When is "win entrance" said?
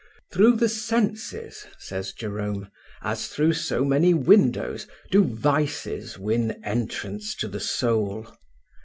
6.17-7.35